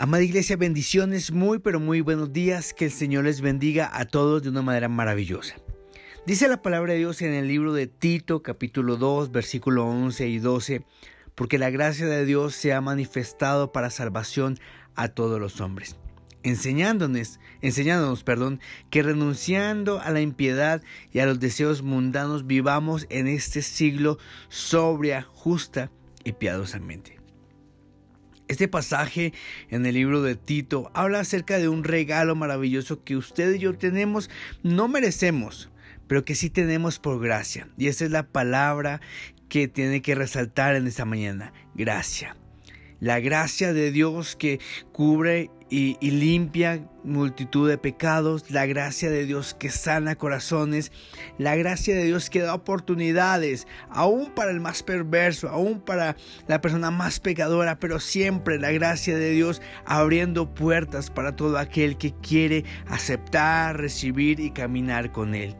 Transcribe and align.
Amada 0.00 0.22
Iglesia, 0.22 0.56
bendiciones, 0.56 1.32
muy 1.32 1.58
pero 1.58 1.80
muy 1.80 2.02
buenos 2.02 2.32
días, 2.32 2.72
que 2.72 2.84
el 2.84 2.92
Señor 2.92 3.24
les 3.24 3.40
bendiga 3.40 3.90
a 3.92 4.04
todos 4.04 4.44
de 4.44 4.48
una 4.48 4.62
manera 4.62 4.88
maravillosa. 4.88 5.56
Dice 6.24 6.46
la 6.46 6.62
palabra 6.62 6.92
de 6.92 7.00
Dios 7.00 7.20
en 7.20 7.34
el 7.34 7.48
libro 7.48 7.72
de 7.72 7.88
Tito 7.88 8.40
capítulo 8.40 8.94
2 8.94 9.32
versículo 9.32 9.86
11 9.86 10.28
y 10.28 10.38
12, 10.38 10.84
porque 11.34 11.58
la 11.58 11.70
gracia 11.70 12.06
de 12.06 12.24
Dios 12.24 12.54
se 12.54 12.72
ha 12.72 12.80
manifestado 12.80 13.72
para 13.72 13.90
salvación 13.90 14.60
a 14.94 15.08
todos 15.08 15.40
los 15.40 15.60
hombres, 15.60 15.96
enseñándonos, 16.44 17.40
enseñándonos, 17.60 18.22
perdón, 18.22 18.60
que 18.90 19.02
renunciando 19.02 20.00
a 20.00 20.12
la 20.12 20.20
impiedad 20.20 20.80
y 21.12 21.18
a 21.18 21.26
los 21.26 21.40
deseos 21.40 21.82
mundanos 21.82 22.46
vivamos 22.46 23.08
en 23.10 23.26
este 23.26 23.62
siglo 23.62 24.18
sobria, 24.48 25.22
justa 25.22 25.90
y 26.22 26.34
piadosamente. 26.34 27.17
Este 28.48 28.66
pasaje 28.66 29.34
en 29.68 29.84
el 29.84 29.94
libro 29.94 30.22
de 30.22 30.34
Tito 30.34 30.90
habla 30.94 31.20
acerca 31.20 31.58
de 31.58 31.68
un 31.68 31.84
regalo 31.84 32.34
maravilloso 32.34 33.04
que 33.04 33.16
usted 33.16 33.54
y 33.54 33.58
yo 33.58 33.76
tenemos, 33.76 34.30
no 34.62 34.88
merecemos, 34.88 35.70
pero 36.06 36.24
que 36.24 36.34
sí 36.34 36.48
tenemos 36.48 36.98
por 36.98 37.20
gracia. 37.20 37.68
Y 37.76 37.88
esa 37.88 38.06
es 38.06 38.10
la 38.10 38.26
palabra 38.26 39.02
que 39.50 39.68
tiene 39.68 40.00
que 40.00 40.14
resaltar 40.14 40.76
en 40.76 40.86
esta 40.86 41.04
mañana, 41.04 41.52
gracia. 41.74 42.36
La 43.00 43.20
gracia 43.20 43.72
de 43.74 43.92
Dios 43.92 44.34
que 44.34 44.60
cubre 44.92 45.50
y, 45.70 45.96
limpia 46.10 46.86
multitud 47.04 47.68
de 47.68 47.78
pecados, 47.78 48.50
la 48.50 48.66
gracia 48.66 49.10
de 49.10 49.24
Dios 49.24 49.54
que 49.54 49.70
sana 49.70 50.16
corazones, 50.16 50.92
la 51.38 51.56
gracia 51.56 51.94
de 51.94 52.04
Dios 52.04 52.30
que 52.30 52.40
da 52.40 52.54
oportunidades, 52.54 53.66
aún 53.90 54.32
para 54.34 54.50
el 54.50 54.60
más 54.60 54.82
perverso, 54.82 55.48
aún 55.48 55.80
para 55.80 56.16
la 56.46 56.60
persona 56.60 56.90
más 56.90 57.20
pecadora, 57.20 57.78
pero 57.78 58.00
siempre 58.00 58.58
la 58.58 58.72
gracia 58.72 59.16
de 59.16 59.30
Dios 59.30 59.62
abriendo 59.84 60.54
puertas 60.54 61.10
para 61.10 61.36
todo 61.36 61.58
aquel 61.58 61.96
que 61.96 62.12
quiere 62.12 62.64
aceptar, 62.86 63.78
recibir 63.78 64.40
y 64.40 64.50
caminar 64.50 65.12
con 65.12 65.34
Él. 65.34 65.56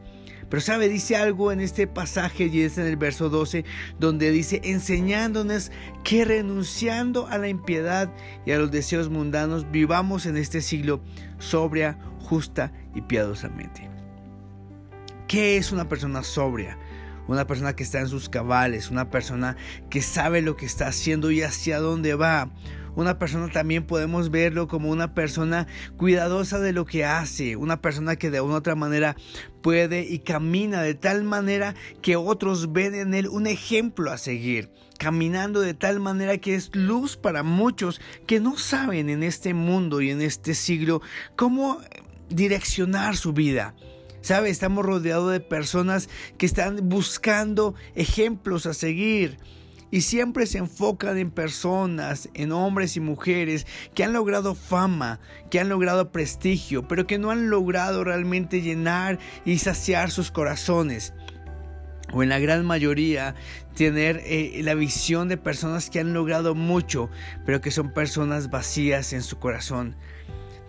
Pero 0.49 0.61
sabe, 0.61 0.89
dice 0.89 1.15
algo 1.15 1.51
en 1.51 1.59
este 1.59 1.87
pasaje 1.87 2.45
y 2.47 2.61
es 2.61 2.77
en 2.77 2.87
el 2.87 2.97
verso 2.97 3.29
12 3.29 3.65
donde 3.99 4.31
dice 4.31 4.61
enseñándonos 4.63 5.71
que 6.03 6.25
renunciando 6.25 7.27
a 7.27 7.37
la 7.37 7.47
impiedad 7.47 8.11
y 8.45 8.51
a 8.51 8.57
los 8.57 8.71
deseos 8.71 9.09
mundanos 9.09 9.69
vivamos 9.71 10.25
en 10.25 10.37
este 10.37 10.61
siglo 10.61 11.01
sobria, 11.37 11.99
justa 12.19 12.71
y 12.95 13.01
piadosamente. 13.01 13.89
¿Qué 15.27 15.57
es 15.57 15.71
una 15.71 15.87
persona 15.87 16.23
sobria? 16.23 16.77
Una 17.27 17.45
persona 17.45 17.75
que 17.75 17.83
está 17.83 17.99
en 17.99 18.07
sus 18.07 18.27
cabales, 18.27 18.89
una 18.89 19.11
persona 19.11 19.55
que 19.91 20.01
sabe 20.01 20.41
lo 20.41 20.57
que 20.57 20.65
está 20.65 20.87
haciendo 20.87 21.29
y 21.29 21.43
hacia 21.43 21.79
dónde 21.79 22.15
va 22.15 22.49
una 22.99 23.17
persona 23.17 23.49
también 23.49 23.85
podemos 23.85 24.29
verlo 24.29 24.67
como 24.67 24.89
una 24.89 25.13
persona 25.13 25.67
cuidadosa 25.97 26.59
de 26.59 26.73
lo 26.73 26.85
que 26.85 27.05
hace, 27.05 27.55
una 27.55 27.81
persona 27.81 28.17
que 28.17 28.29
de 28.29 28.41
una 28.41 28.55
u 28.55 28.57
otra 28.57 28.75
manera 28.75 29.15
puede 29.61 30.01
y 30.01 30.19
camina 30.19 30.81
de 30.81 30.95
tal 30.95 31.23
manera 31.23 31.75
que 32.01 32.15
otros 32.15 32.73
ven 32.73 32.95
en 32.95 33.13
él 33.13 33.27
un 33.27 33.47
ejemplo 33.47 34.11
a 34.11 34.17
seguir, 34.17 34.69
caminando 34.97 35.61
de 35.61 35.73
tal 35.73 35.99
manera 35.99 36.37
que 36.37 36.55
es 36.55 36.75
luz 36.75 37.15
para 37.15 37.43
muchos 37.43 38.01
que 38.27 38.39
no 38.39 38.57
saben 38.57 39.09
en 39.09 39.23
este 39.23 39.53
mundo 39.53 40.01
y 40.01 40.11
en 40.11 40.21
este 40.21 40.53
siglo 40.53 41.01
cómo 41.35 41.79
direccionar 42.29 43.15
su 43.15 43.33
vida. 43.33 43.75
¿Sabe? 44.21 44.49
Estamos 44.49 44.85
rodeados 44.85 45.31
de 45.31 45.39
personas 45.39 46.09
que 46.37 46.45
están 46.45 46.89
buscando 46.89 47.73
ejemplos 47.95 48.65
a 48.65 48.73
seguir 48.73 49.37
y 49.91 50.01
siempre 50.01 50.45
se 50.45 50.59
enfocan 50.59 51.17
en 51.17 51.31
personas, 51.31 52.29
en 52.33 52.51
hombres 52.51 52.95
y 52.97 52.99
mujeres 52.99 53.65
que 53.93 54.03
han 54.03 54.13
logrado 54.13 54.55
fama, 54.55 55.19
que 55.49 55.59
han 55.59 55.69
logrado 55.69 56.11
prestigio, 56.11 56.87
pero 56.87 57.07
que 57.07 57.17
no 57.17 57.31
han 57.31 57.49
logrado 57.49 58.03
realmente 58.03 58.61
llenar 58.61 59.19
y 59.45 59.59
saciar 59.59 60.11
sus 60.11 60.31
corazones. 60.31 61.13
O 62.11 62.23
en 62.23 62.29
la 62.29 62.39
gran 62.39 62.65
mayoría 62.65 63.35
tener 63.75 64.21
eh, 64.25 64.61
la 64.63 64.73
visión 64.73 65.29
de 65.29 65.37
personas 65.37 65.89
que 65.89 65.99
han 65.99 66.13
logrado 66.13 66.55
mucho, 66.55 67.09
pero 67.45 67.61
que 67.61 67.71
son 67.71 67.93
personas 67.93 68.49
vacías 68.49 69.13
en 69.13 69.21
su 69.21 69.37
corazón. 69.37 69.95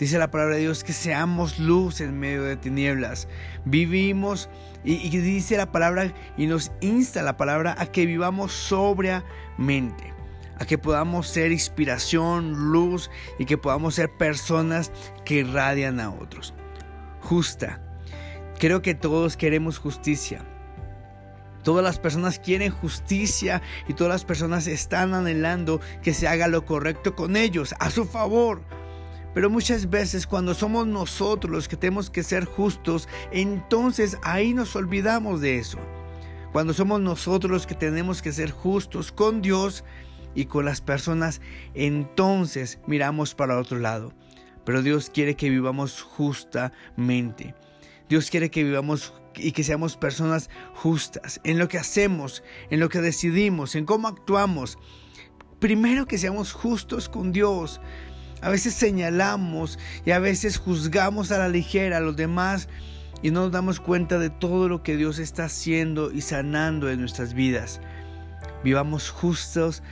Dice 0.00 0.18
la 0.18 0.30
palabra 0.30 0.54
de 0.54 0.62
Dios 0.62 0.82
que 0.82 0.94
seamos 0.94 1.58
luz 1.58 2.00
en 2.00 2.18
medio 2.18 2.42
de 2.42 2.56
tinieblas. 2.56 3.28
Vivimos 3.66 4.48
y, 4.82 5.10
dice 5.10 5.58
la 5.58 5.72
palabra 5.72 6.14
y 6.38 6.46
nos 6.46 6.72
insta 6.80 7.22
la 7.22 7.36
palabra 7.36 7.76
a 7.78 7.84
que 7.84 8.06
vivamos 8.06 8.50
sobriamente. 8.50 10.14
A 10.58 10.64
que 10.64 10.78
podamos 10.78 11.28
ser 11.28 11.52
inspiración, 11.52 12.72
luz 12.72 13.10
y 13.38 13.44
que 13.44 13.58
podamos 13.58 13.94
ser 13.94 14.10
personas 14.16 14.90
que 15.26 15.34
irradian 15.34 16.00
a 16.00 16.10
otros. 16.10 16.54
Justa. 17.20 17.82
Creo 18.58 18.80
que 18.80 18.94
todos 18.94 19.36
queremos 19.36 19.76
justicia. 19.76 20.42
Todas 21.62 21.84
las 21.84 21.98
personas 21.98 22.38
quieren 22.38 22.72
justicia 22.72 23.60
y 23.86 23.92
todas 23.92 24.14
las 24.14 24.24
personas 24.24 24.66
están 24.66 25.12
anhelando 25.12 25.78
que 26.02 26.14
se 26.14 26.26
haga 26.26 26.48
lo 26.48 26.64
correcto 26.64 27.14
con 27.14 27.36
ellos, 27.36 27.74
a 27.80 27.90
su 27.90 28.06
favor. 28.06 28.62
Pero 29.34 29.48
muchas 29.48 29.91
veces 29.91 30.26
cuando 30.26 30.54
somos 30.54 30.86
nosotros 30.86 31.52
los 31.52 31.68
que 31.68 31.76
tenemos 31.76 32.10
que 32.10 32.22
ser 32.22 32.44
justos, 32.44 33.08
entonces 33.30 34.18
ahí 34.22 34.54
nos 34.54 34.74
olvidamos 34.74 35.41
de 35.41 35.58
eso. 35.58 35.78
Cuando 36.52 36.74
somos 36.74 37.00
nosotros 37.00 37.50
los 37.50 37.66
que 37.66 37.76
tenemos 37.76 38.22
que 38.22 38.32
ser 38.32 38.50
justos 38.50 39.12
con 39.12 39.41
Dios 39.41 39.84
y 40.34 40.46
con 40.46 40.64
las 40.64 40.80
personas, 40.80 41.41
entonces 41.74 42.80
miramos 42.86 43.34
para 43.34 43.58
otro 43.58 43.78
lado. 43.78 44.12
Pero 44.64 44.82
Dios 44.82 45.10
quiere 45.10 45.36
que 45.36 45.48
vivamos 45.48 46.02
justamente. 46.02 47.54
Dios 48.08 48.30
quiere 48.30 48.50
que 48.50 48.64
vivamos 48.64 49.14
y 49.36 49.52
que 49.52 49.62
seamos 49.62 49.97
personas 49.97 50.50
justas 50.74 51.41
en 51.44 51.58
lo 51.58 51.68
que 51.68 51.78
hacemos, 51.78 52.42
en 52.70 52.80
lo 52.80 52.88
que 52.88 53.00
decidimos, 53.00 53.76
en 53.76 53.86
cómo 53.86 54.08
actuamos. 54.08 54.76
Primero 55.60 56.06
que 56.06 56.18
seamos 56.18 56.52
justos 56.52 57.08
con 57.08 57.32
Dios. 57.32 57.80
A 58.42 58.48
veces 58.48 58.74
señalamos 58.74 59.78
y 60.04 60.12
a 60.12 60.18
veces 60.18 60.58
juzgamos 60.58 61.30
a 61.30 61.38
la 61.38 61.48
ligera 61.48 61.98
a 61.98 62.00
los 62.00 62.16
demás 62.16 62.68
y 63.22 63.30
no 63.30 63.42
nos 63.42 63.52
damos 63.52 63.80
cuenta 63.80 64.18
de 64.18 64.30
todo 64.30 64.68
lo 64.68 64.82
que 64.82 64.96
Dios 64.96 65.18
está 65.18 65.44
haciendo 65.44 66.10
y 66.10 66.22
sanando 66.22 66.90
en 66.90 67.00
nuestras 67.00 67.34
vidas. 67.34 67.80
Vivamos 68.64 69.10
justos 69.10 69.82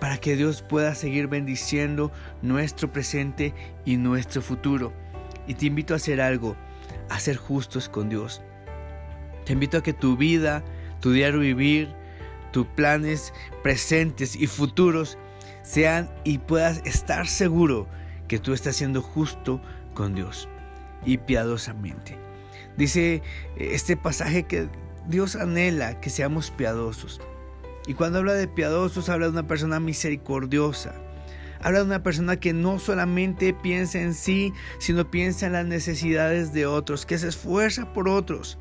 para 0.00 0.18
que 0.18 0.36
Dios 0.36 0.62
pueda 0.62 0.94
seguir 0.94 1.26
bendiciendo 1.26 2.12
nuestro 2.42 2.92
presente 2.92 3.54
y 3.84 3.96
nuestro 3.96 4.42
futuro. 4.42 4.92
Y 5.48 5.54
te 5.54 5.66
invito 5.66 5.94
a 5.94 5.96
hacer 5.96 6.20
algo, 6.20 6.56
a 7.08 7.18
ser 7.18 7.36
justos 7.36 7.88
con 7.88 8.08
Dios. 8.08 8.42
Te 9.44 9.52
invito 9.52 9.78
a 9.78 9.82
que 9.82 9.92
tu 9.92 10.16
vida, 10.16 10.64
tu 11.00 11.12
diario 11.12 11.40
vivir, 11.40 11.94
tus 12.52 12.66
planes 12.66 13.32
presentes 13.62 14.36
y 14.36 14.46
futuros 14.46 15.18
sean 15.66 16.08
y 16.22 16.38
puedas 16.38 16.80
estar 16.84 17.26
seguro 17.26 17.88
que 18.28 18.38
tú 18.38 18.52
estás 18.52 18.76
siendo 18.76 19.02
justo 19.02 19.60
con 19.94 20.14
Dios 20.14 20.48
y 21.04 21.18
piadosamente. 21.18 22.16
Dice 22.76 23.22
este 23.56 23.96
pasaje 23.96 24.44
que 24.44 24.68
Dios 25.08 25.34
anhela 25.34 26.00
que 26.00 26.10
seamos 26.10 26.50
piadosos. 26.50 27.20
Y 27.86 27.94
cuando 27.94 28.18
habla 28.18 28.34
de 28.34 28.48
piadosos, 28.48 29.08
habla 29.08 29.26
de 29.26 29.32
una 29.32 29.46
persona 29.46 29.80
misericordiosa. 29.80 30.94
Habla 31.60 31.80
de 31.80 31.84
una 31.86 32.02
persona 32.02 32.36
que 32.36 32.52
no 32.52 32.78
solamente 32.78 33.54
piensa 33.54 34.00
en 34.00 34.14
sí, 34.14 34.52
sino 34.78 35.10
piensa 35.10 35.46
en 35.46 35.52
las 35.54 35.66
necesidades 35.66 36.52
de 36.52 36.66
otros, 36.66 37.06
que 37.06 37.18
se 37.18 37.28
esfuerza 37.28 37.92
por 37.92 38.08
otros, 38.08 38.58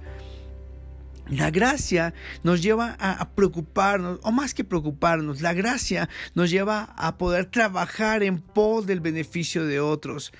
la 1.28 1.50
gracia 1.50 2.14
nos 2.44 2.62
lleva 2.62 2.96
a, 3.00 3.30
preocuparnos, 3.30 4.20
o 4.22 4.32
más 4.32 4.54
que 4.54 4.64
preocuparnos, 4.64 5.42
la 5.42 5.54
gracia 5.54 6.08
nos 6.36 6.52
lleva 6.52 6.94
a 6.98 7.18
poder 7.18 7.46
trabajar 7.46 8.22
en 8.24 8.40
pos 8.40 8.86
del 8.86 9.00
beneficio 9.00 9.66
de 9.66 9.80
otros. 9.80 10.32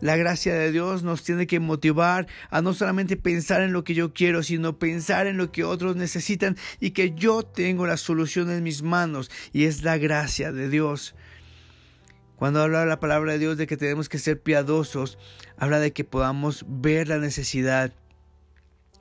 La 0.00 0.16
gracia 0.16 0.54
de 0.54 0.70
Dios 0.70 1.02
nos 1.02 1.22
tiene 1.22 1.46
que 1.46 1.60
motivar 1.60 2.26
a 2.50 2.60
no 2.60 2.74
solamente 2.74 3.16
pensar 3.16 3.62
en 3.62 3.72
lo 3.72 3.84
que 3.84 3.94
yo 3.94 4.12
quiero, 4.12 4.42
sino 4.42 4.78
pensar 4.78 5.26
en 5.26 5.38
lo 5.38 5.50
que 5.50 5.64
otros 5.64 5.96
necesitan 5.96 6.58
y 6.78 6.90
que 6.90 7.12
yo 7.14 7.42
tengo 7.42 7.86
la 7.86 7.96
solución 7.96 8.50
en 8.50 8.62
mis 8.62 8.82
manos 8.82 9.30
y 9.52 9.64
es 9.64 9.82
la 9.82 9.96
gracia 9.96 10.52
de 10.52 10.68
Dios. 10.68 11.14
Cuando 12.36 12.60
habla 12.60 12.84
la 12.84 13.00
palabra 13.00 13.32
de 13.32 13.38
Dios 13.38 13.56
de 13.56 13.66
que 13.66 13.78
tenemos 13.78 14.10
que 14.10 14.18
ser 14.18 14.42
piadosos, 14.42 15.16
habla 15.56 15.78
de 15.78 15.92
que 15.92 16.04
podamos 16.04 16.66
ver 16.68 17.08
la 17.08 17.18
necesidad 17.18 17.94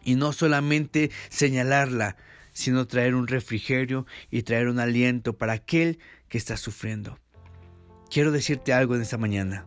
y 0.04 0.16
no 0.16 0.34
solamente 0.34 1.12
señalarla, 1.30 2.18
sino 2.52 2.88
traer 2.88 3.16
un 3.16 3.28
refrigerio 3.28 4.06
y 4.30 4.44
traer 4.44 4.68
un 4.68 4.80
aliento 4.80 5.38
para 5.38 5.54
aquel 5.54 6.00
que 6.30 6.38
está 6.38 6.58
sufriendo. 6.58 7.20
Quiero 8.10 8.32
decirte 8.32 8.74
algo 8.74 8.96
en 8.96 9.02
esta 9.02 9.18
mañana. 9.18 9.66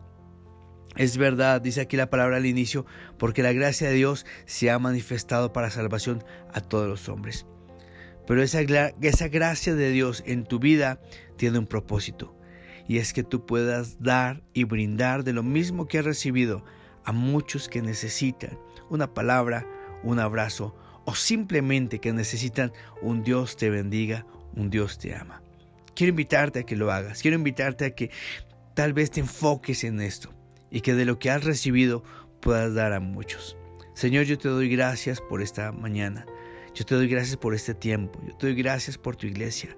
Es 0.95 1.17
verdad, 1.17 1.61
dice 1.61 1.81
aquí 1.81 1.95
la 1.97 2.09
palabra 2.09 2.37
al 2.37 2.45
inicio, 2.45 2.85
porque 3.19 3.43
la 3.43 3.53
gracia 3.53 3.89
de 3.89 3.95
Dios 3.95 4.25
se 4.45 4.71
ha 4.71 4.79
manifestado 4.79 5.53
para 5.53 5.69
salvación 5.69 6.23
a 6.53 6.61
todos 6.61 6.87
los 6.87 7.07
hombres. 7.09 7.45
Pero 8.25 8.41
esa, 8.41 8.61
esa 8.61 9.27
gracia 9.27 9.75
de 9.75 9.91
Dios 9.91 10.23
en 10.25 10.45
tu 10.45 10.59
vida 10.59 10.99
tiene 11.37 11.59
un 11.59 11.67
propósito. 11.67 12.33
y 12.87 12.99
es 12.99 13.11
que 13.11 13.23
tú 13.23 13.45
puedas 13.45 14.01
dar 14.01 14.43
y 14.53 14.63
brindar 14.63 15.25
de 15.25 15.33
lo 15.33 15.43
mismo 15.43 15.87
que 15.87 15.99
has 15.99 16.05
recibido 16.05 16.63
a 17.03 17.11
muchos 17.11 17.67
que 17.67 17.81
necesitan 17.81 18.57
una 18.89 19.13
palabra, 19.13 19.65
un 20.07 20.19
abrazo 20.19 20.73
o 21.05 21.15
simplemente 21.15 21.99
que 21.99 22.13
necesitan 22.13 22.71
un 23.01 23.23
Dios 23.23 23.57
te 23.57 23.69
bendiga, 23.69 24.25
un 24.55 24.69
Dios 24.69 24.97
te 24.97 25.13
ama. 25.13 25.41
Quiero 25.95 26.11
invitarte 26.11 26.59
a 26.59 26.63
que 26.63 26.77
lo 26.77 26.91
hagas, 26.91 27.21
quiero 27.21 27.35
invitarte 27.35 27.85
a 27.85 27.91
que 27.91 28.09
tal 28.73 28.93
vez 28.93 29.11
te 29.11 29.19
enfoques 29.19 29.83
en 29.83 29.99
esto 29.99 30.33
y 30.71 30.81
que 30.81 30.93
de 30.93 31.03
lo 31.03 31.19
que 31.19 31.29
has 31.29 31.43
recibido 31.43 32.03
puedas 32.39 32.73
dar 32.73 32.93
a 32.93 33.01
muchos. 33.01 33.57
Señor, 33.95 34.23
yo 34.25 34.37
te 34.37 34.47
doy 34.47 34.69
gracias 34.69 35.19
por 35.19 35.41
esta 35.41 35.71
mañana. 35.73 36.25
Yo 36.73 36.85
te 36.85 36.95
doy 36.95 37.07
gracias 37.07 37.35
por 37.35 37.53
este 37.53 37.73
tiempo. 37.73 38.21
Yo 38.25 38.37
te 38.37 38.47
doy 38.47 38.55
gracias 38.55 38.97
por 38.97 39.15
tu 39.15 39.27
iglesia. 39.27 39.75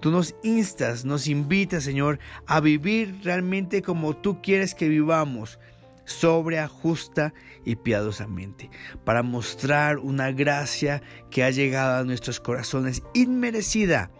Tú 0.00 0.10
nos 0.10 0.34
instas, 0.42 1.04
nos 1.04 1.26
invitas, 1.26 1.84
Señor, 1.84 2.18
a 2.46 2.60
vivir 2.60 3.20
realmente 3.24 3.82
como 3.82 4.16
tú 4.16 4.40
quieres 4.40 4.74
que 4.74 4.88
vivamos 4.88 5.58
sobria, 6.04 6.68
justa 6.68 7.32
y 7.64 7.76
piadosamente, 7.76 8.70
para 9.04 9.22
mostrar 9.22 9.98
una 9.98 10.32
gracia 10.32 11.02
que 11.30 11.44
ha 11.44 11.50
llegado 11.50 12.00
a 12.00 12.04
nuestros 12.04 12.40
corazones 12.40 13.02
inmerecida, 13.14 14.10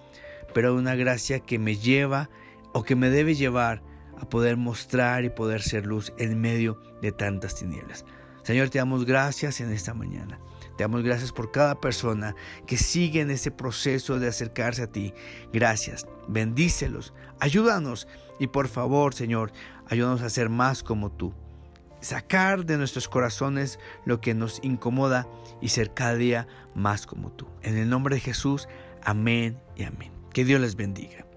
pero 0.55 0.75
una 0.75 0.95
gracia 0.95 1.41
que 1.41 1.59
me 1.59 1.77
lleva 1.77 2.31
o 2.73 2.83
que 2.83 2.97
me 2.97 3.11
debe 3.11 3.35
llevar 3.35 3.83
a 4.19 4.29
poder 4.29 4.57
mostrar 4.57 5.25
y 5.25 5.31
poder 5.31 5.63
ser 5.63 5.87
luz 5.87 6.13
en 6.19 6.41
medio 6.41 6.81
de 7.01 7.13
tantas 7.13 7.55
tinieblas. 7.57 8.05
Señor, 8.43 8.71
te 8.71 8.79
damos 8.79 9.05
gracias 9.05 9.61
en 9.61 9.73
esta 9.73 9.95
mañana. 9.95 10.39
Te 10.77 10.85
damos 10.85 11.03
gracias 11.03 11.33
por 11.33 11.51
cada 11.51 11.81
persona 11.81 12.35
que 12.67 12.77
sigue 12.77 13.21
en 13.21 13.31
ese 13.31 13.51
proceso 13.51 14.19
de 14.19 14.29
acercarse 14.29 14.83
a 14.83 14.87
ti. 14.87 15.13
Gracias. 15.53 16.07
Bendícelos. 16.27 17.13
Ayúdanos. 17.39 18.09
Y 18.39 18.47
por 18.47 18.69
favor, 18.69 19.15
Señor, 19.15 19.53
ayúdanos 19.89 20.23
a 20.23 20.31
ser 20.31 20.49
más 20.49 20.83
como 20.83 21.11
tú 21.11 21.35
sacar 22.01 22.65
de 22.65 22.77
nuestros 22.77 23.09
corazones 23.09 23.79
lo 24.05 24.21
que 24.21 24.35
nos 24.35 24.61
incomoda 24.63 25.29
y 25.61 25.69
ser 25.69 25.93
cada 25.95 26.15
día 26.15 26.47
más 26.75 27.07
como 27.07 27.33
tú. 27.33 27.47
En 27.63 27.77
el 27.77 27.89
nombre 27.89 28.17
de 28.17 28.21
Jesús, 28.21 28.69
amén 29.03 29.59
y 29.77 29.85
amén. 29.85 30.13
Que 30.33 30.45
Dios 30.45 30.61
les 30.61 30.77
bendiga. 30.77 31.30